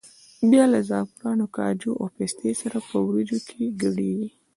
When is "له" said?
0.73-0.79